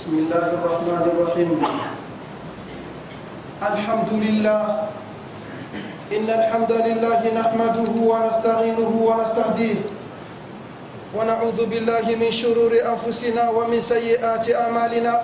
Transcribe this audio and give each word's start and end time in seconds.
بسم 0.00 0.16
الله 0.16 0.48
الرحمن 0.56 1.02
الرحيم. 1.12 1.50
الحمد 3.60 4.10
لله. 4.24 4.62
إن 6.16 6.24
الحمد 6.24 6.72
لله 6.72 7.20
نحمده 7.36 7.92
ونستعينه 8.00 8.92
ونستهديه. 8.96 9.80
ونعوذ 11.12 11.58
بالله 11.68 12.06
من 12.16 12.32
شرور 12.32 12.72
أنفسنا 12.80 13.52
ومن 13.52 13.76
سيئات 13.76 14.48
أعمالنا. 14.48 15.14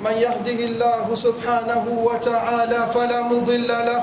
من 0.00 0.14
يهده 0.16 0.58
الله 0.72 1.04
سبحانه 1.12 1.84
وتعالى 1.92 2.80
فلا 2.88 3.20
مضل 3.28 3.68
له. 3.68 4.00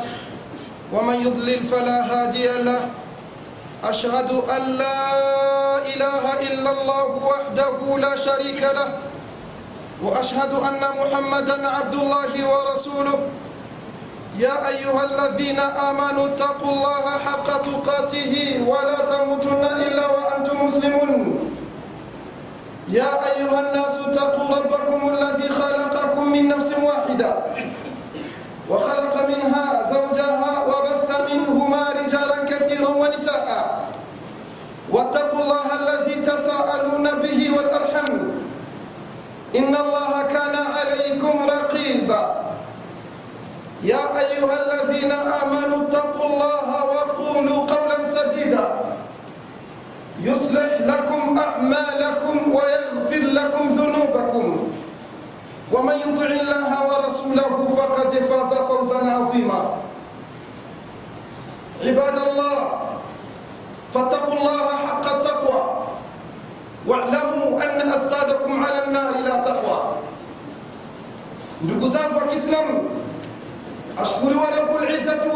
ومن 0.93 1.25
يضلل 1.25 1.61
فلا 1.65 1.97
هادي 2.05 2.69
له. 2.69 2.81
أشهد 3.81 4.29
أن 4.29 4.77
لا 4.77 5.01
إله 5.89 6.23
إلا 6.53 6.69
الله 6.69 7.05
وحده 7.17 7.77
لا 7.97 8.13
شريك 8.13 8.61
له. 8.61 9.08
وأشهد 10.03 10.53
أن 10.53 10.81
محمدا 10.99 11.67
عبد 11.67 11.93
الله 11.93 12.31
ورسوله. 12.49 13.19
يا 14.37 14.67
أيها 14.67 15.03
الذين 15.03 15.59
آمنوا 15.59 16.25
اتقوا 16.25 16.71
الله 16.71 17.05
حق 17.25 17.47
تقاته 17.61 18.33
ولا 18.67 18.99
تموتن 19.11 19.63
إلا 19.85 20.05
وأنتم 20.07 20.65
مسلمون. 20.65 21.19
يا 22.89 23.11
أيها 23.31 23.59
الناس 23.59 23.93
اتقوا 24.07 24.47
ربكم 24.57 24.99
الذي 25.09 25.49
خلقكم 25.49 26.31
من 26.31 26.47
نفس 26.47 26.68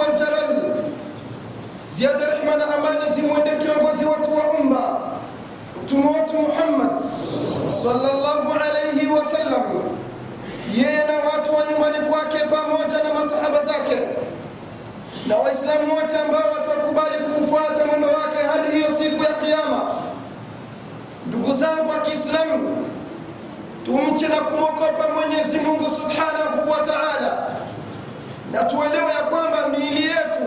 Jalal 0.05 0.75
ziada 1.89 2.25
rehma 2.25 2.55
na 2.55 2.75
amani 2.75 3.11
zimwende 3.15 3.49
kiongozi 3.49 4.05
wetu 4.05 4.37
wa 4.37 4.51
umma 4.59 4.99
mtume 5.83 6.05
wetu 6.07 6.37
Muhammad 6.37 6.89
sallallahu 7.67 8.53
alayhi 8.53 9.07
wasallam 9.07 9.63
yeye 10.75 11.03
na 11.07 11.13
watu 11.29 11.55
wa 11.55 11.65
nyumbani 11.71 12.09
kwake 12.09 12.37
pamoja 12.37 13.03
na 13.03 13.13
masahaba 13.13 13.65
zake 13.65 13.99
na 15.27 15.35
waislamu 15.35 15.95
wote 15.95 16.17
ambao 16.17 16.51
watakubali 16.51 17.15
kumfuata 17.23 17.85
mwendo 17.85 18.07
wake 18.07 18.37
hadi 18.53 18.71
hiyo 18.77 18.87
siku 18.97 19.23
ya 19.23 19.33
kiyama 19.33 19.91
ndugu 21.27 21.53
zangu 21.53 21.89
wa 21.89 21.97
Kiislamu 21.99 22.87
tumche 23.85 24.27
na 24.27 24.35
kumwogopa 24.35 25.09
Mwenyezi 25.15 25.59
Mungu 25.59 25.83
Subhanahu 25.83 26.71
wa 26.71 26.77
Ta'ala 26.77 27.42
na 28.53 28.63
tuelewe 28.63 29.11
ya 29.13 29.21
kwamba 29.29 29.67
miili 29.67 30.03
yetu 30.03 30.45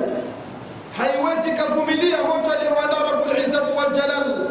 haiwezi 0.98 1.50
kavumilia 1.62 2.16
moto 2.22 2.50
alioandaa 2.52 3.10
Rabbul 3.12 3.38
Izzati 3.38 3.72
wal 3.72 3.90
Jalal. 3.94 4.48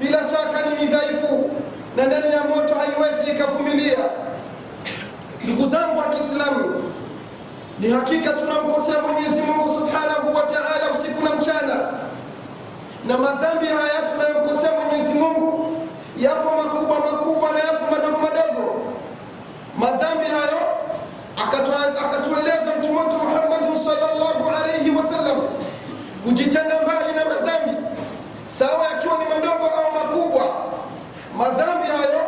Bila 0.00 0.18
shaka 0.18 0.70
ni 0.70 0.84
midhaifu 0.86 1.50
na 1.96 2.04
ndani 2.06 2.32
ya 2.34 2.42
moto 2.44 2.74
haiwezi 2.74 3.30
ikavumilia. 3.30 3.98
Ndugu 5.44 5.68
zangu 5.68 5.98
wa 5.98 6.04
Kiislamu 6.04 6.92
ni 7.78 7.90
hakika 7.90 8.32
tunamkosea 8.32 9.02
Mwenyezi 9.02 9.42
Mungu 9.42 9.68
Subhanahu 9.78 10.34
wa 10.34 10.42
Ta'ala 10.42 10.90
usiku 11.00 11.24
na 11.24 11.30
mchana. 11.36 11.92
Na 13.06 13.18
madhambi 13.18 13.66
haya 13.66 14.02
tunayomkosea 14.12 14.70
Mwenyezi 14.80 15.14
Mungu 15.14 15.76
yapo 16.18 16.50
makubwa 16.62 16.98
makubwa 17.00 17.52
na 17.52 17.58
yapo 17.58 17.84
madogo 17.90 18.18
madogo 18.18 18.82
madhambi 19.78 20.24
hayo 20.24 20.62
akatueleza 22.04 22.72
mtume 22.78 22.98
wetu 23.00 23.16
Muhammad 23.16 23.74
sallallahu 23.84 24.50
alayhi 24.56 24.90
wasallam 24.90 25.38
kujitenga 26.24 26.80
mbali 26.82 27.12
na 27.16 27.24
madhambi 27.24 27.76
sawa 28.46 28.84
yakiwa 28.84 29.14
ni 29.18 29.24
madogo 29.24 29.66
au 29.66 29.92
makubwa. 29.92 30.44
Madhambi 31.38 31.86
hayo 31.88 32.20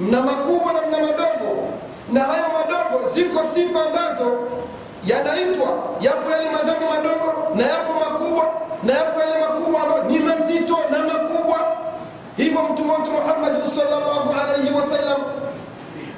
mna 0.00 0.20
makubwa 0.22 0.72
na 0.72 0.80
mna 0.82 0.98
madogo 0.98 1.68
na 2.12 2.20
hayo 2.20 2.44
madogo 2.58 3.08
ziko 3.14 3.40
sifa 3.54 3.80
ambazo 3.86 4.38
yanaitwa 5.06 5.68
yapo 6.00 6.30
yale 6.30 6.50
madhambi 6.50 6.84
madogo 6.84 7.32
na 7.54 7.66
yapo 7.66 7.92
makubwa 8.10 8.44
na 8.82 8.92
yapo 8.92 9.20
yale 9.20 9.38
makubwa 9.40 9.82
ambayo 9.82 10.02
ni 10.04 10.18
mazito 10.18 10.78
na 10.90 10.98
makubwa. 10.98 11.58
Hivyo 12.36 12.62
mtume 12.62 12.92
wetu 12.92 13.10
Muhammad 13.10 13.64
sallallahu 13.64 14.30
alaihi 14.42 14.74
wasallam 14.74 15.20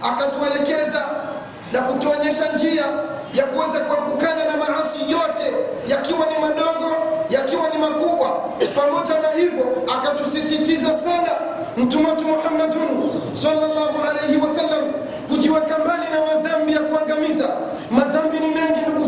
akatuelekeza 0.03 1.05
na 1.73 1.81
kutuonyesha 1.83 2.53
njia 2.53 2.85
ya 3.35 3.45
kuweza 3.45 3.81
kuepukana 3.81 4.45
na 4.45 4.57
maasi 4.57 4.99
yote 5.11 5.47
yakiwa 5.89 6.27
ni 6.27 6.39
madogo 6.39 6.97
yakiwa 7.31 7.69
ni 7.69 7.79
makubwa. 7.79 8.41
Pamoja 8.77 9.21
na 9.23 9.29
hivyo 9.29 9.67
akatusisitiza 9.95 10.93
sana 10.93 11.33
mtume 11.77 12.11
wetu 12.11 12.27
Muhammadun 12.29 13.11
sallallahu 13.43 13.99
alayhi 14.11 14.37
wasallam 14.41 14.85
kujiweka 15.29 15.79
mbali 15.79 16.03
na 16.13 16.21
madhambi 16.35 16.73
ya 16.73 16.81
kuangamiza. 16.81 17.49
Madhambi 17.91 18.39
ni 18.41 18.47
mengi 18.47 18.81
ndugu 18.89 19.00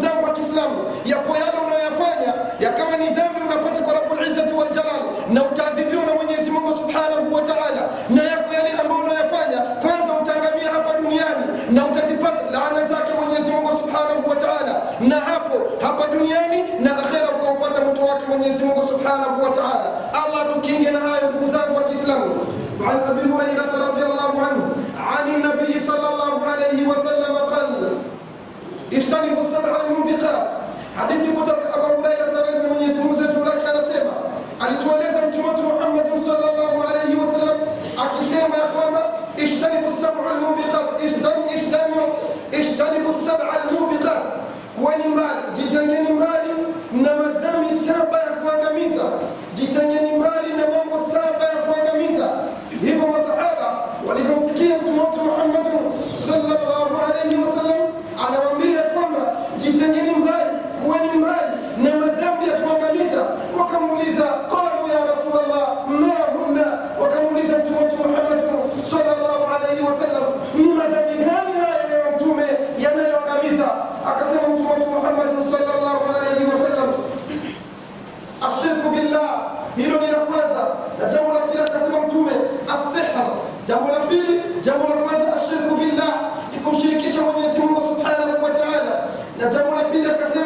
ta'ala 89.50 89.82
na 89.82 90.41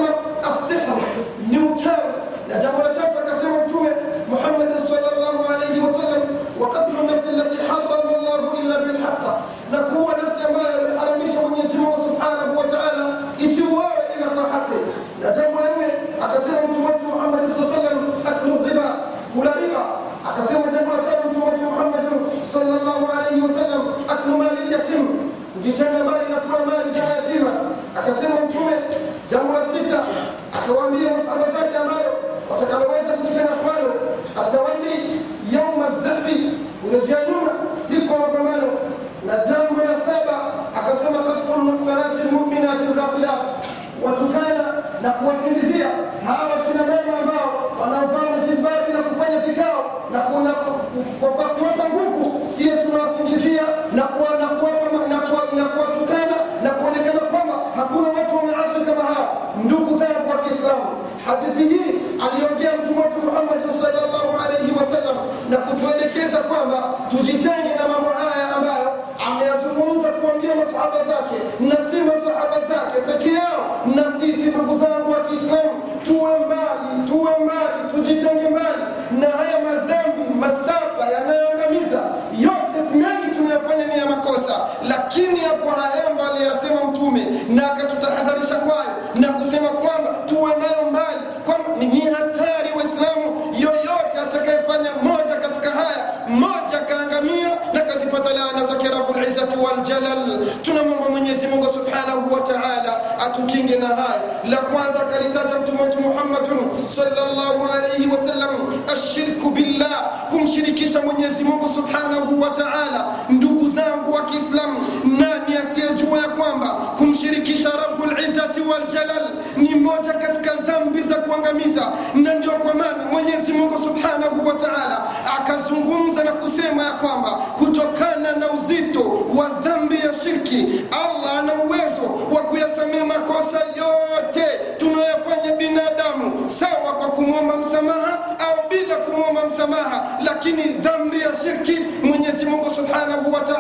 mmoja 96.29 96.79
kaangamia 96.89 97.49
na 97.73 97.81
kazipata 97.81 98.33
laana 98.35 98.67
zake 98.67 98.89
Rabbul 98.89 99.23
Izzati 99.29 99.57
wal 99.59 99.83
Jalal. 99.87 100.47
Tunamwomba 100.63 101.09
Mwenyezi 101.09 101.47
Mungu 101.47 101.65
Subhanahu 101.75 102.35
wa 102.35 102.41
Ta'ala 102.41 103.19
atukinge 103.21 103.77
na 103.77 103.87
haya. 103.87 104.23
La 104.49 104.57
kwanza 104.57 104.99
kalitaja 104.99 105.59
mtume 105.63 105.83
wetu 105.83 106.01
Muhammadun 106.01 106.71
sallallahu 106.89 107.73
alayhi 107.75 108.07
wasallam, 108.07 108.51
ashirku 108.95 109.51
billah, 109.51 110.11
kumshirikisha 110.31 111.01
Mwenyezi 111.03 111.45
Mungu 111.45 111.75
Subhanahu 111.75 112.41
wa 112.41 112.51
Ta'ala. 112.51 113.15
Ndugu 113.29 113.69
zangu 113.71 114.13
wa 114.13 114.23
Kiislamu, 114.25 114.79
nani 115.05 115.57
asiyejua 115.57 116.19
ya 116.19 116.29
kwamba 116.29 116.69
kumshirikisha 116.69 117.71
Rabbul 117.71 118.25
Izzati 118.29 118.61
wal 118.61 118.87
Jalal 118.93 119.29
ni 119.57 119.75
moja 119.75 120.13
katika 120.13 120.55
dhambi 120.55 121.03
za 121.03 121.15
kuangamiza, 121.15 121.93
na 122.15 122.35
ndio 122.35 122.51
kwa 122.53 122.75
maana 122.75 123.05
Mwenyezi 123.13 123.53
Mungu 123.53 123.83
Subhanahu 123.85 124.49
wa 124.49 124.55
Ta'ala 124.55 125.03
akazungumza 125.51 126.25
na 126.25 126.33
kusema 126.33 126.85
ya 126.85 126.93
kwamba 126.93 127.31
kutokana 127.31 128.33
na 128.37 128.51
uzito 128.53 129.27
wa 129.37 129.49
dhambi 129.49 129.95
ya 129.95 130.15
shirki 130.15 130.85
allah 130.91 131.39
ana 131.39 131.55
uwezo 131.65 132.35
wa 132.35 132.43
kuyasamia 132.43 133.05
makosa 133.05 133.59
yote 133.77 134.45
tunayoyafanya 134.79 135.53
binadamu 135.59 136.51
sawa 136.51 136.93
kwa 136.93 137.09
kumwomba 137.09 137.57
msamaha 137.57 138.19
au 138.39 138.69
bila 138.71 138.97
kumwomba 138.97 139.43
msamaha. 139.55 140.19
Lakini 140.25 140.63
dhambi 140.63 141.21
ya 141.21 141.31
shirki 141.45 141.79
mwenyezi 142.03 142.47
mungu 142.47 142.71
subhanahu 142.75 143.33
wataala 143.33 143.56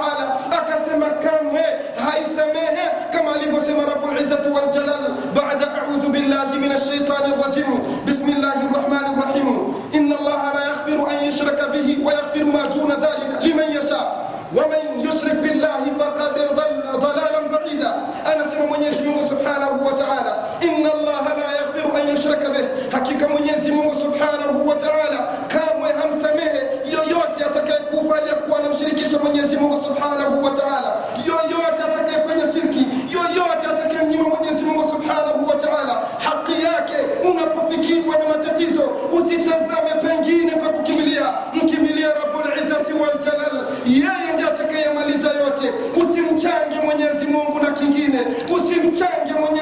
mwingine 48.08 48.37
usimchenge 48.55 49.32
mwenye 49.41 49.61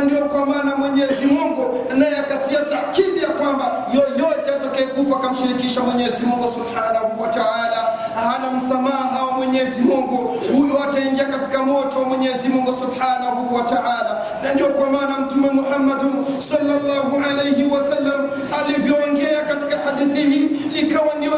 na 0.00 0.06
ndio 0.06 0.24
kwa 0.24 0.46
maana 0.46 0.76
Mwenyezi 0.76 1.26
Mungu 1.26 1.86
naye 1.96 2.16
akatia 2.16 2.60
takidi 2.60 3.18
ya 3.18 3.28
kwamba 3.28 3.86
yoyote 3.94 4.50
atakayekufa 4.56 5.16
akamshirikisha 5.16 5.80
Mwenyezi 5.80 6.26
Mungu 6.26 6.42
Subhanahu 6.52 7.22
wa 7.22 7.28
Ta'ala. 7.28 7.80
Hana 8.14 8.50
msamaha 8.50 9.24
wa 9.24 9.32
Mwenyezi 9.32 9.80
Mungu. 9.80 10.16
Huyo 10.56 10.84
ataingia 10.84 11.24
katika 11.24 11.62
moto 11.62 11.98
wa 11.98 12.04
Mwenyezi 12.08 12.48
Mungu 12.48 12.72
Subhanahu 12.78 13.54
wa 13.54 13.62
Ta'ala. 13.62 14.22
Na 14.42 14.54
ndio 14.54 14.66
kwa 14.66 14.90
maana 14.90 15.18
Mtume 15.18 15.50
Muhammad 15.50 16.00
sallallahu 16.38 17.16
alayhi 17.30 17.64
wasallam 17.64 18.30
alivyoongea 18.64 19.40
katika 19.40 19.78
hadithi 19.84 20.22
hii 20.30 20.46
likawa 20.48 21.14
ndio 21.18 21.32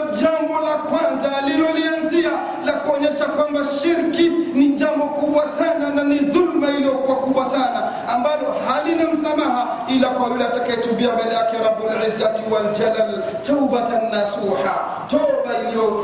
wal 12.50 12.72
jalal 12.78 13.22
taubatan 13.46 14.10
nasuha, 14.10 15.06
toba 15.08 15.52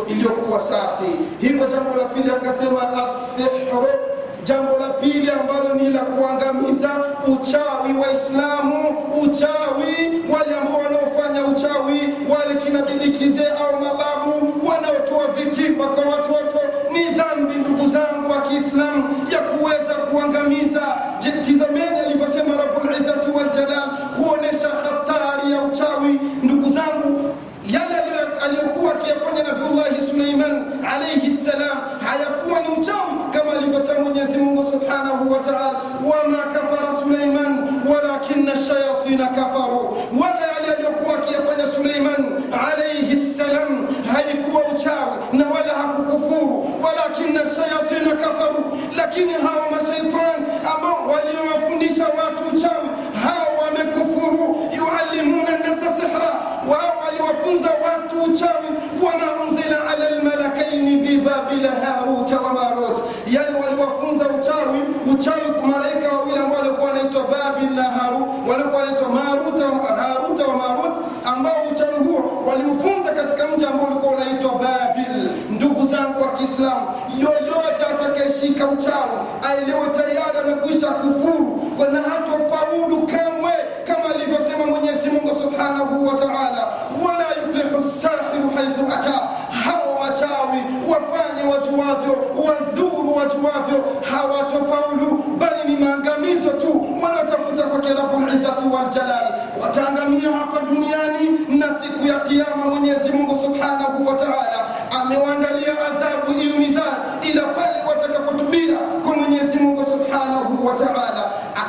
iliyokuwa 0.08 0.60
safi. 0.60 1.10
Hivyo 1.40 1.66
jambo 1.66 1.96
la 1.96 2.04
pili 2.04 2.30
akasema 2.30 2.82
as 3.04 3.36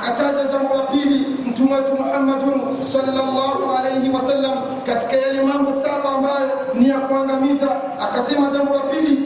akataja 0.10 0.44
jambo 0.52 0.76
la 0.76 0.82
pili 0.82 1.26
mtume 1.46 1.74
wetu 1.76 1.96
Muhammadun 1.96 2.62
sallallahu 2.86 3.76
alaihi 3.80 4.10
wasallam 4.10 4.54
katika 4.86 5.16
yale 5.16 5.42
mambo 5.44 5.72
saba 5.72 6.10
ambayo 6.10 6.50
ni 6.74 6.90
ya 6.90 6.98
kuangamiza 6.98 7.68
akasema 8.00 8.48
jambo 8.48 8.74
la 8.74 8.80
pili 8.80 9.19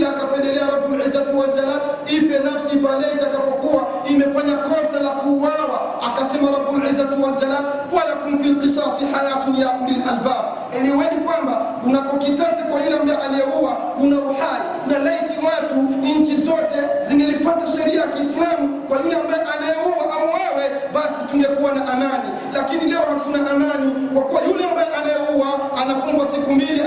na 0.00 0.08
akapendelea 0.08 0.66
Rabbul 0.66 1.00
Izzati 1.06 1.32
wal 1.32 1.50
Jalal 1.54 1.80
ife 2.06 2.38
nafsi 2.38 2.76
pale 2.76 3.06
itakapokuwa 3.14 3.86
imefanya 4.10 4.56
kosa 4.56 5.00
la 5.02 5.10
kuuawa, 5.10 6.02
akasema 6.06 6.50
Rabbul 6.50 6.86
Izzati 6.90 7.16
wal 7.22 7.34
Jalal 7.40 7.64
walakum 7.92 8.38
fil 8.42 8.56
qisasi 8.60 9.04
hayatun 9.14 9.56
ya 9.56 9.70
ulil 9.82 10.02
albab, 10.08 10.44
eleweni 10.76 11.16
kwamba 11.26 11.52
kunako 11.84 12.16
kisasi 12.16 12.62
kwa 12.70 12.80
yule 12.84 12.98
ambaye 12.98 13.18
aliyeua 13.18 13.72
kuna 13.72 14.16
uhai, 14.20 14.62
na 14.86 14.98
laiti 14.98 15.34
watu 15.46 15.74
nchi 16.18 16.36
zote 16.36 16.78
zingelifuata 17.08 17.66
sheria 17.76 18.00
ya 18.00 18.06
Kiislamu 18.06 18.82
kwa 18.88 18.98
yule 19.00 19.16
ambaye 19.16 19.42
anayeua 19.42 20.02
au 20.14 20.26
wewe, 20.38 20.70
basi 20.94 21.24
tungekuwa 21.30 21.72
na 21.72 21.92
amani, 21.92 22.28
lakini 22.54 22.90
leo 22.92 23.00
hakuna 23.08 23.50
amani, 23.50 24.08
kwa 24.14 24.22
kuwa 24.22 24.42
yule 24.50 24.64
ambaye 24.64 24.88
anayeua 25.00 25.46
anafungwa 25.82 26.26
siku 26.26 26.52
mbili. 26.52 26.77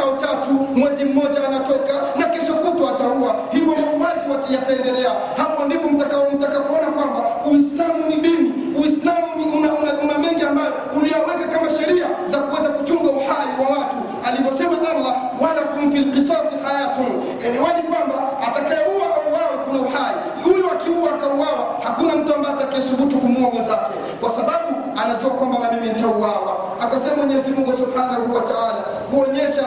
hakuna 21.91 22.15
mtu 22.15 22.35
ambaye 22.35 22.55
atakayesubutu 22.55 23.17
kumua 23.17 23.49
mwenzake 23.51 23.93
kwa 24.21 24.29
sababu 24.29 24.75
anajua 25.03 25.29
kwamba 25.29 25.59
na 25.59 25.71
mimi 25.71 25.87
nitauawa. 25.87 26.57
Akasema 26.79 27.15
mwenyezi 27.15 27.51
mungu 27.51 27.71
subhanahu 27.71 28.35
wataala 28.35 28.81
kuonyesha 29.09 29.63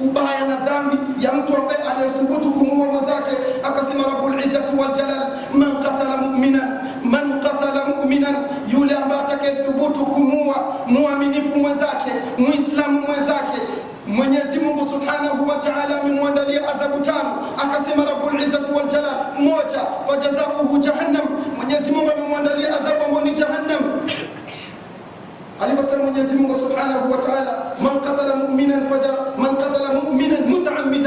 ubaya 0.00 0.40
na 0.48 0.56
dhambi 0.56 0.96
ya 1.26 1.32
mtu 1.32 1.56
ambaye 1.56 1.78
anayethubutu 1.82 2.50
kumua 2.52 2.86
mwenzake. 2.86 3.36
Akasema 3.62 4.04
rabulizzati 4.04 4.48
izzati 4.48 4.76
wal 4.76 5.26
man 5.54 5.82
qatala 5.82 6.16
mu'minan 6.16 6.78
man 7.04 7.40
qatala 7.40 7.84
mu'minan 7.84 8.36
yule 8.68 8.94
ambaye 8.96 9.20
atakayethubutu 9.20 10.06
kumua 10.06 10.56
muaminifu 10.86 11.58
mwenzake 11.58 12.10
muislamu 12.38 13.00
mwenzake 13.00 13.60
Mwenyezi 14.06 14.60
Mungu 14.60 14.88
Subhanahu 14.88 15.48
wataala 15.48 16.00
amemwandalia 16.00 16.68
adhabu 16.68 16.98
tano. 17.04 17.45
akasema 17.62 18.04
Rabbul 18.04 18.40
Izzati 18.42 18.70
wal 18.72 18.88
Jalal 18.88 19.16
moja 19.38 19.80
fajazahu 20.08 20.78
jahannam 20.78 21.24
Mwenyezi 21.56 21.92
Mungu 21.92 22.10
amemwandalia 22.12 22.68
adhabu 22.80 23.04
ambayo 23.04 23.24
ni 23.26 23.32
jahannam 23.32 23.82
alivyosema 25.60 26.02
Mwenyezi 26.02 26.34
Mungu 26.34 26.58
Subhanahu 26.58 27.12
wa 27.12 27.18
Ta'ala 27.18 27.52
man 27.82 28.00
qatala 28.00 28.34
mu'minan 28.36 28.88
faja 28.88 29.08
man 29.38 29.56
qatala 29.56 29.88
mu'minan 30.02 30.44
muta'ammidan 30.48 31.05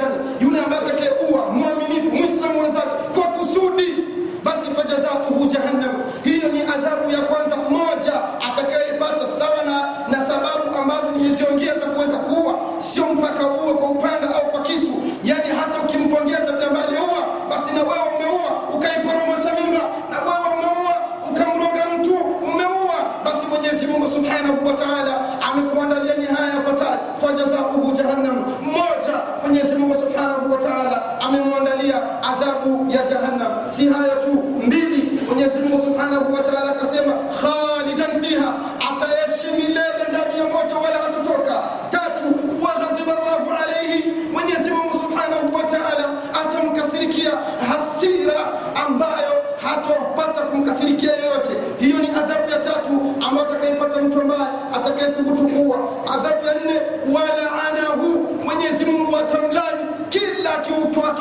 walaanahu 57.14 58.28
mwenyezi 58.46 58.86
mungu 58.86 59.18
atamlani 59.18 59.80
kila 60.10 60.58
akiutoa 60.58 61.16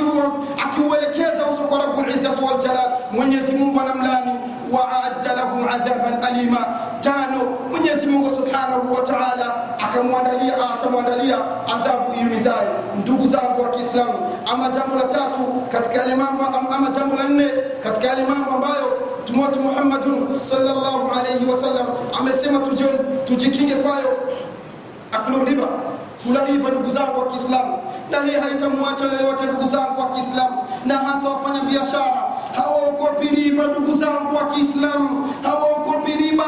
akiuelekeza 0.64 1.46
uso 1.54 1.62
kwa 1.62 1.78
rabbul 1.78 2.08
izzati 2.08 2.44
wal 2.44 2.58
jalal 2.62 2.90
mwenyezi 3.12 3.52
mungu 3.52 3.80
anamlani 3.80 4.30
wa 4.72 4.88
aadda 4.92 5.32
lahu 5.32 5.58
adhaban 5.74 6.24
alima. 6.24 6.66
Tano 7.00 7.40
mwenyezi 7.70 8.06
mungu 8.06 8.30
subhanahu 8.30 8.94
wa 8.94 9.00
taala 9.00 9.54
akamwandalia 9.80 10.54
atamwandalia 10.74 11.38
adhabu 11.74 12.14
iumizayo 12.20 12.68
ndugu 12.96 13.28
zangu 13.28 13.62
wa 13.62 13.68
kiislamu 13.68 14.12
ama 14.52 14.68
jambo 14.68 14.94
la 14.96 15.02
tatu 15.04 15.40
katika 15.72 15.94
yale 16.00 16.14
mambo 16.14 16.44
ama 16.74 16.90
jambo 16.90 17.16
la 17.16 17.22
nne 17.22 17.50
katika 17.82 18.06
yale 18.06 18.22
mambo 18.26 18.50
ambayo 18.50 18.98
mtume 19.22 19.42
wetu 19.42 19.60
muhammadun 19.60 20.40
sallallahu 20.40 21.10
alayhi 21.20 21.46
wasallam 21.50 21.86
amesema 22.20 22.60
tujikinge 23.26 23.74
kwayo 23.74 24.16
aklu 25.12 25.44
riba 25.44 25.68
kula 26.26 26.44
riba 26.44 26.70
ndugu 26.70 26.90
zangu 26.90 27.18
wa 27.20 27.26
kiislamu. 27.26 27.78
Na 28.10 28.20
hii 28.22 28.32
haitamwacha 28.40 29.04
yoyote 29.04 29.44
ndugu 29.46 29.66
zangu 29.70 30.00
wa 30.00 30.08
kiislamu. 30.08 30.56
Na 30.86 30.94
hasa 30.98 31.28
wafanya 31.28 31.60
biashara 31.60 32.22
hawaogopi 32.56 33.28
riba 33.28 33.64
ndugu 33.66 33.92
zangu 33.94 34.36
wa 34.36 34.44
kiislamu. 34.54 35.34
Hawaogopi 35.42 36.12
riba 36.12 36.44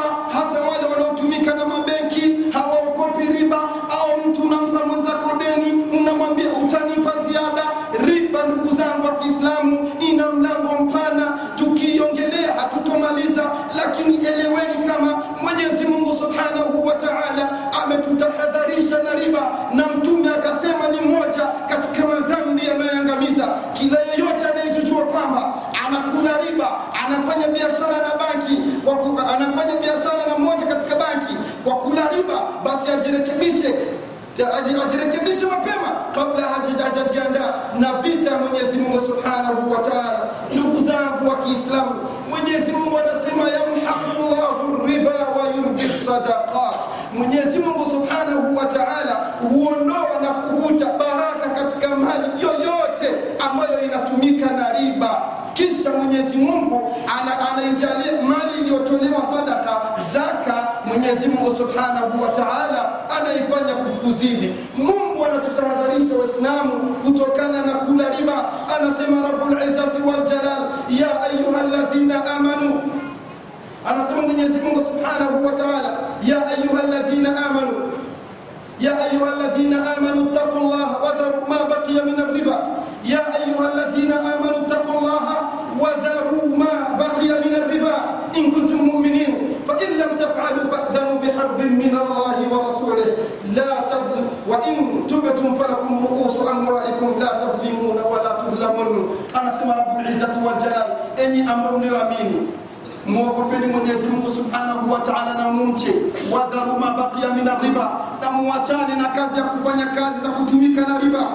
Mwenyezi 56.21 56.37
Mungu 56.37 56.93
anaijalia 57.51 58.21
mali 58.21 58.59
iliyotolewa 58.61 59.21
sadaka 59.35 59.81
zaka, 60.13 60.67
Mwenyezi 60.85 61.27
Mungu 61.27 61.55
Subhanahu 61.55 62.21
wa 62.23 62.29
Ta'ala 62.29 63.09
anaifanya 63.09 63.73
kuzidi. 63.75 64.55
Mungu 64.77 65.25
anatutahadharisha 65.25 66.15
Waislamu 66.15 66.95
kutokana 67.05 67.65
na 67.65 67.73
kula 67.73 68.09
riba, 68.09 68.45
anasema 68.79 69.21
Rabbul 69.21 69.57
Izzati 69.69 70.01
wal 70.01 70.23
Jalal, 70.29 70.63
ya 70.89 71.23
ayyuhalladhina 71.23 72.25
amanu, 72.35 72.81
anasema 73.85 74.21
Mwenyezi 74.21 74.59
Mungu 74.59 74.81
Subhanahu 74.81 75.45
wa 75.45 75.51
Ta'ala, 75.51 75.97
ya 76.23 76.47
ayyuhalladhina 76.47 77.45
amanu, 77.45 77.91
ya 78.79 79.03
ayyuhalladhina 79.05 79.97
amanu 79.97 80.25
taqullaha 80.25 80.97
wa 80.97 81.13
ma 81.49 81.63
baqiya 81.69 82.05
min 82.05 82.19
ar-riba. 82.19 82.80
in 94.71 95.07
tubtum 95.07 95.55
falakum 95.55 96.07
ruusu 96.07 96.49
amwalikum 96.49 97.19
la 97.19 97.27
tadhlimuna 97.27 98.01
wala 98.01 98.29
tudhlamun 98.29 99.09
anasema 99.33 99.75
rabulizzati 99.75 100.39
waljalal 100.47 100.85
enyi 101.17 101.41
ambao 101.41 101.77
mlioamini 101.77 102.47
muogopeni 103.07 103.67
mwenyezi 103.67 104.07
mungu 104.07 104.29
subhanahu 104.29 104.91
wa 104.91 104.99
taala 104.99 105.33
na 105.33 105.49
mumche. 105.51 105.93
Wadharu 106.31 106.79
mabakia 106.79 107.29
min 107.29 107.49
riba 107.63 108.01
na 108.21 108.31
muachane 108.31 108.95
na 108.95 109.05
kazi 109.09 109.37
ya 109.39 109.43
kufanya 109.43 109.85
kazi 109.85 110.19
za 110.23 110.29
kutumika 110.29 110.81
na 110.81 110.99
riba. 110.99 111.27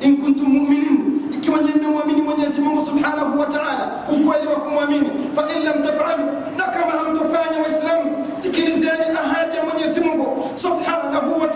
In 0.00 0.16
kuntum 0.16 0.48
muminin 0.48 1.22
ikiwa 1.32 1.58
nyinyi 1.58 1.72
mmemwamini 1.80 2.22
mwenyezi 2.22 2.60
mungu 2.60 2.86
subhanahu 2.86 3.40
wa 3.40 3.46
taala 3.46 3.90
ukweli 4.08 4.46
wa 4.46 4.54
kumwamini 4.56 5.10
fa 5.32 5.42
lam 5.64 5.82
tafalu 5.82 6.24
na 6.56 6.64
kama 6.64 6.92
hamtofanya 6.92 7.58
waislamu 7.62 8.26
sikilizeni 8.42 9.04
ahadi 9.24 9.56
ya 9.56 9.64
mwenyezi 9.64 10.00
mungu 10.00 10.50
subhanahu 10.54 11.40
wa 11.40 11.48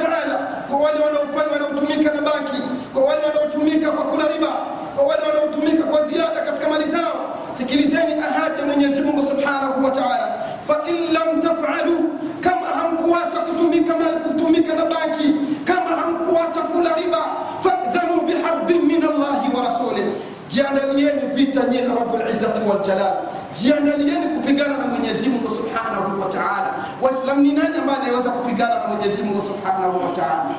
kwa 0.73 0.81
wale 0.81 0.99
wanaofanya 1.05 1.53
wanaotumika 1.53 2.15
na 2.15 2.21
banki 2.23 2.63
kwa 2.95 3.05
wale 3.05 3.21
wanaotumika 3.27 3.91
kwa 3.91 4.05
kula 4.05 4.25
riba 4.29 4.53
kwa 4.97 5.05
wale 5.05 5.23
wanaotumika 5.29 5.83
kwa 5.85 6.09
ziada 6.09 6.41
katika 6.41 6.69
mali 6.69 6.85
zao 6.85 7.15
sikilizeni 7.59 8.13
ahadi 8.15 8.61
ya 8.61 8.67
mwenyezi 8.67 9.01
mungu 9.03 9.23
subhanahu 9.27 9.85
wa 9.85 9.91
taala. 9.91 10.29
Fain 10.67 11.13
lam 11.13 11.41
tafalu 11.41 11.99
kama 12.41 12.67
hamkuacha 12.67 13.39
kutumika 13.39 13.97
mali 13.99 14.17
kutumika 14.17 14.75
na 14.75 14.85
banki 14.85 15.35
kama 15.65 15.91
hamkuacha 15.97 16.61
kula 16.61 16.91
riba 16.97 17.19
fadhanu 17.61 18.21
biharbin 18.27 18.83
min 18.83 19.03
allahi 19.03 19.57
wa 19.57 19.63
rasulih 19.69 20.05
jiandalieni 20.49 21.21
vita 21.35 21.61
nyinyi 21.65 21.87
Rabbul 21.87 22.21
Izzati 22.31 22.61
wal 22.61 22.69
waljalal 22.79 23.13
jiandalieni 23.61 24.27
kupigana 24.27 24.77
na 24.79 24.87
mwenyezi 24.87 25.29
mungu 25.29 25.47
subhanahu 25.47 26.21
wa 26.21 26.27
taala. 26.29 26.75
Waislamu 27.03 27.41
ni 27.43 27.53
nani 27.53 27.77
ambaye 27.79 27.99
anaweza 27.99 28.31
kupigana 28.31 28.75
na 28.75 28.87
mwenyezi 28.87 29.23
mungu 29.23 29.41
subhanahu 29.43 29.97
wa 30.05 30.13
taala? 30.17 30.55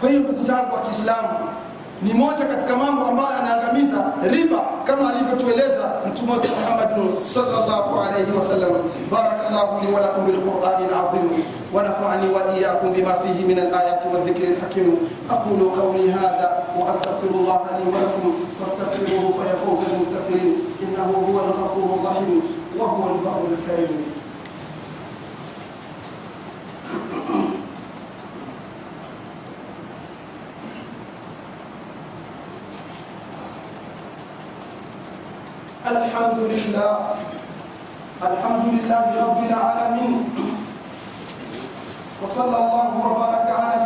Kwa 0.00 0.08
hiyo 0.08 0.20
ndugu 0.20 0.42
zangu 0.42 0.74
wa 0.74 0.80
kiislamu 0.80 1.28
ni 2.02 2.12
moja 2.14 2.44
katika 2.44 2.76
mambo 2.76 3.06
ambayo 3.06 3.30
yanaangamiza 3.36 4.04
riba 4.22 4.60
kama 4.84 5.10
alivyotueleza 5.10 5.92
mtume 6.08 6.32
wetu 6.32 6.48
Muhammad 6.60 6.90
sallallahu 7.24 8.00
alayhi 8.00 8.32
wasallam 8.38 8.70
barakallahu 9.10 9.84
li 9.86 9.92
wa 9.92 10.00
lakum 10.00 10.26
bil 10.26 10.40
Qur'anil 10.40 10.94
azim 11.02 11.24
wa 11.74 11.82
nafa'ani 11.82 12.28
wa 12.34 12.56
iyyakum 12.56 12.92
bima 12.92 13.14
fihi 13.14 13.44
min 13.44 13.58
al 13.58 13.74
ayati 13.74 14.08
wa 14.08 14.18
dhikri 14.20 14.46
al 14.46 14.60
hakim. 14.60 14.96
Aqulu 15.30 15.70
qawli 15.70 16.10
hadha 16.10 16.48
wa 16.80 16.90
astaghfirullah 16.90 17.58
li 17.80 17.84
wa 17.92 17.98
lakum 18.04 18.24
fastaghfiruhu 18.60 19.34
fa 19.38 19.44
yafuz 19.52 19.78
al 19.88 19.94
mustaghfirin 19.98 20.52
إنه 20.94 21.10
هو 21.28 21.40
الغفور 21.40 21.98
الرحيم 21.98 22.42
وهو 22.78 23.14
البر 23.14 23.42
الكريم. 23.50 24.04
الحمد 35.86 36.38
لله 36.38 36.94
الحمد 38.22 38.64
لله 38.74 39.06
رب 39.26 39.40
العالمين. 39.50 40.14
وصلى 42.22 42.56
الله 42.56 42.88
وبارك 43.04 43.48
على 43.50 43.76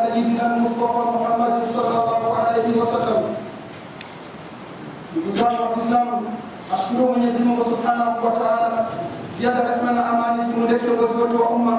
amani 10.78 10.96
kiongozi 10.96 11.22
wetu 11.22 11.42
wa 11.42 11.48
umma 11.50 11.74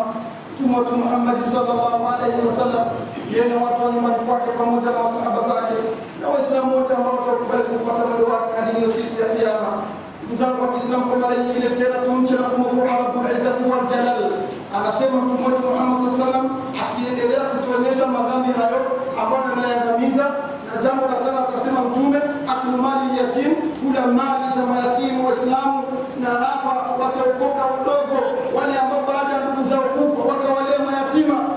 Mtume 0.59 0.77
wetu 0.79 0.95
Muhammad 0.97 1.43
sallallahu 1.53 2.03
alaihi 2.13 2.41
wasallam, 2.47 2.87
yeye 3.31 3.45
na 3.49 3.55
watu 3.65 3.79
wa 3.85 3.91
nyumbani 3.91 4.15
kwake 4.27 4.49
pamoja 4.59 4.89
na 4.91 4.99
masahaba 5.03 5.41
zake 5.49 5.77
na 6.21 6.25
Waislamu 6.33 6.69
wote 6.77 6.91
ambao 6.97 7.13
watakubali 7.19 7.63
kufuata 7.69 8.03
mwendo 8.07 8.25
wake 8.33 8.51
hadi 8.59 8.71
hiyo 8.77 8.89
siku 8.97 9.15
ya 9.23 9.27
Kiyama. 9.35 9.71
ndugu 10.19 10.35
zangu 10.41 10.59
wa 10.63 10.67
Kiislamu, 10.73 11.05
kwa 11.09 11.17
mara 11.23 11.35
nyingine 11.41 11.67
tena 11.79 11.97
tumche 12.05 12.35
na 12.41 12.47
kumwokoa 12.51 12.93
Rabbul 13.01 13.27
Izzati 13.37 13.63
wal 13.71 13.83
Jalal. 13.91 14.23
Anasema 14.77 15.15
Mtume 15.23 15.43
wetu 15.49 15.63
Muhammad 15.71 15.95
sallallahu 15.97 16.17
alaihi 16.17 16.23
wasallam 16.23 16.45
akiendelea 16.85 17.43
kutuonyesha 17.53 18.05
madhambi 18.15 18.51
hayo 18.59 18.79
ambayo 19.21 19.43
yanayaangamiza, 19.51 20.25
na 20.67 20.73
jambo 20.83 21.03
la 21.11 21.17
tano 21.23 21.37
akasema 21.45 21.79
Mtume 21.87 22.19
aklu 22.53 22.73
mali 22.85 23.07
yatim, 23.21 23.51
kula 23.79 24.03
mali 24.19 24.45
za 24.55 24.63
mayatimu 24.71 25.19
Waislamu, 25.27 25.77
na 26.23 26.29
hapa 26.45 26.71
wataokoka 27.01 27.61
wadogo 27.71 28.17
wale 28.57 28.73
Спасибо. 31.19 31.48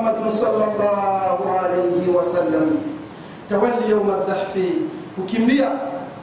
Mtume 0.00 0.30
صلى 0.30 0.64
الله 0.64 1.38
عليه 1.60 2.16
wasallam 2.16 2.70
tawalli 3.48 3.90
yauma 3.90 4.16
zahfi. 4.26 4.72
Kukimbia 5.16 5.68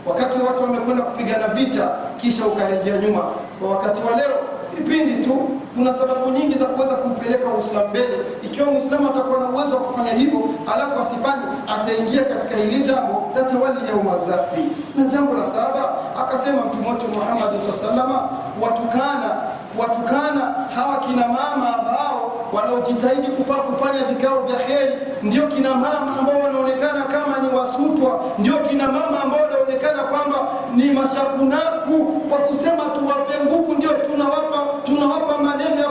wakati 0.05 0.39
watu 0.39 0.63
wamekwenda 0.63 1.03
kupigana 1.03 1.47
vita 1.47 1.89
kisha 2.17 2.45
ukarejea 2.47 2.97
nyuma. 2.97 3.23
Kwa 3.59 3.69
wakati 3.71 4.01
wa 4.01 4.15
leo 4.17 4.35
ipindi 4.77 5.25
tu 5.25 5.49
kuna 5.75 5.93
sababu 5.93 6.29
nyingi 6.29 6.57
za 6.57 6.65
kuweza 6.65 6.93
kuupeleka 6.95 7.47
uislamu 7.49 7.87
mbele. 7.87 8.17
Ikiwa 8.43 8.71
mwislamu 8.71 9.09
atakuwa 9.09 9.39
na 9.39 9.49
uwezo 9.49 9.75
wa 9.75 9.81
kufanya 9.81 10.11
hivyo 10.11 10.39
alafu 10.73 11.01
asifanye 11.01 11.43
ataingia 11.67 12.23
katika 12.23 12.55
hili 12.55 12.81
jambo 12.81 13.31
la 13.35 13.43
tawalli 13.43 13.79
yauma 13.89 14.17
zahfi. 14.17 14.61
Na 14.95 15.03
jambo 15.05 15.33
la 15.33 15.45
saba 15.45 15.95
akasema 16.21 16.61
mtume 16.65 16.89
wetu 16.89 17.07
muhammad 17.07 17.59
saa 17.59 17.73
salama 17.87 18.29
kuwatukana 18.59 19.29
kuwatukana 19.75 20.41
hawa 20.75 20.97
kina 20.97 21.27
mama 21.27 21.77
ambao 21.77 22.31
wanaojitahidi 22.53 23.27
kufaa 23.27 23.53
kufanya 23.61 24.03
vikao 24.03 24.39
vya 24.41 24.55
kheri. 24.55 24.95
Ndio 25.23 25.47
kina 25.47 25.69
mama 25.75 26.15
ambao 26.19 26.39
wanaonekana 26.39 27.01
kama 27.03 27.37
ni 27.37 27.57
wasutwa. 27.59 28.19
Ndio 28.37 28.57
kina 28.57 28.87
mama 28.87 29.23
ambao 29.23 29.41
wanaonekana 29.41 30.03
kwamba 30.03 30.37
ni 30.75 30.91
mashakunaku. 30.91 32.05
Kwa 32.29 32.37
kusema 32.37 32.83
tuwape 32.83 33.33
nguvu 33.45 33.73
ndio 33.73 33.89
tunawapa 33.93 34.59
tunawapa 34.83 35.37
maneno 35.37 35.81
ya 35.81 35.89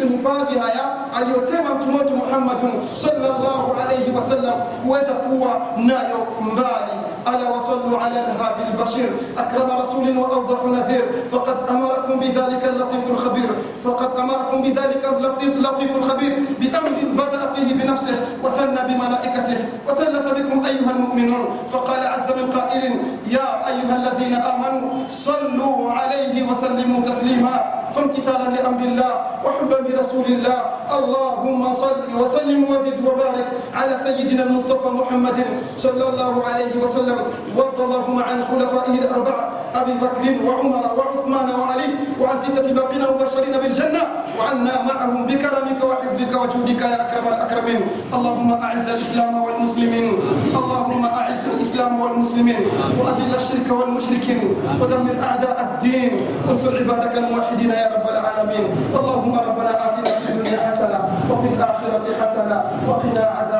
tuhifadhi 0.00 0.58
haya 0.58 0.84
aliyosema 1.16 1.74
mtume 1.74 1.98
wetu 1.98 2.16
muhammadun 2.16 2.72
sallallahu 3.02 3.72
alaihi 3.80 4.10
wasallam 4.16 4.54
kuweza 4.82 5.12
kuwa 5.12 5.60
nayo 5.76 6.26
mbali 6.40 6.98
ألا 7.28 7.48
وصلوا 7.50 7.98
على 7.98 8.20
الهادي 8.24 8.62
البشير. 8.72 9.10
أكرم 9.38 9.68
رسول 9.82 10.18
وأوضح 10.18 10.64
نذير 10.64 11.04
فقد 11.32 11.56
أمركم 11.70 12.20
بذلك 12.20 12.64
اللطيف 12.64 13.10
الخبير. 13.10 13.50
فقد 13.84 14.10
أمركم 14.18 14.62
بذلك 14.62 15.02
اللطيف 15.52 15.96
الخبير. 15.96 16.32
بأمر 16.60 16.90
بدأ 17.12 17.52
فيه 17.54 17.74
بنفسه 17.74 18.16
وثنى 18.44 18.80
بملائكته. 18.88 19.58
وثلث 19.88 20.26
بكم 20.38 20.58
أيها 20.64 20.90
المؤمنون. 20.96 21.44
فقال 21.72 22.06
عز 22.06 22.28
من 22.36 22.50
قائل 22.50 22.82
يا 23.30 23.48
أيها 23.68 23.94
الذين 23.96 24.34
آمنوا 24.34 25.04
صلوا 25.08 25.92
عليه 25.92 26.48
وسلموا 26.48 27.02
تسليما. 27.02 27.57
فامتثالا 27.98 28.46
لأمر 28.54 28.80
الله 28.80 29.12
وحبا 29.44 29.78
برسول 29.82 30.26
الله. 30.26 30.58
اللهم 30.98 31.62
صل 31.74 32.06
وسلم 32.14 32.64
وزد 32.70 32.96
وبارك 33.02 33.46
على 33.74 33.94
سيدنا 34.06 34.42
المصطفى 34.42 34.88
محمد 34.88 35.38
صلى 35.76 36.04
الله 36.08 36.34
عليه 36.46 36.72
وسلم. 36.78 37.18
وارض 37.56 37.78
اللهم 37.80 38.18
عن 38.22 38.36
خلفائه 38.50 38.94
الأربعة 39.02 39.42
أبي 39.74 39.94
بكر 39.98 40.24
وعمر 40.46 40.84
وعثمان 40.98 41.48
وعلي 41.60 41.90
وعن 42.20 42.36
ستة 42.46 42.66
باقين 42.72 43.02
مبشرين 43.02 43.54
بالجنة 43.62 44.02
وعنا 44.38 44.74
معهم 44.88 45.26
بكرمك 45.26 45.80
وحفظك 45.84 46.32
وجودك 46.42 46.80
يا 46.82 46.98
أكرم 47.04 47.26
الأكرمين. 47.34 47.80
اللهم 48.14 48.50
أعز 48.52 48.86
الإسلام 48.88 49.34
والمسلمين. 49.44 50.06
اللهم 50.54 51.02
أعز 51.04 51.44
الإسلام 51.54 52.00
والمسلمين. 52.00 52.62
وأذل 52.98 53.32
الشرك 53.34 53.68
والمشركين. 53.68 54.40
ودمر 54.80 55.16
أعداء 55.22 55.56
الدين. 55.68 56.12
وانصر 56.48 56.72
عبادك 56.80 57.14
الموحدين 57.18 57.70
يا 57.70 57.87
رب 57.94 58.06
العالمين. 58.14 58.66
اللهم 58.98 59.34
ربنا 59.48 59.70
آتنا 59.86 60.10
في 60.22 60.28
الدنيا 60.32 60.58
حسنة 60.68 60.98
وفي 61.30 61.48
الآخرة 61.54 62.04
حسنة 62.20 62.56
وقنا 62.88 63.24
عذاب 63.38 63.57